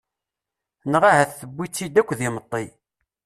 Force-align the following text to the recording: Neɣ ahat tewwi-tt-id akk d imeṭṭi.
Neɣ 0.91 1.03
ahat 1.09 1.31
tewwi-tt-id 1.39 1.95
akk 2.01 2.11
d 2.17 2.21
imeṭṭi. 2.27 2.63